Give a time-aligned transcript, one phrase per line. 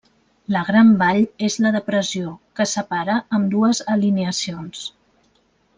[0.53, 4.89] La Gran Vall és la depressió que separa ambdues alineacions.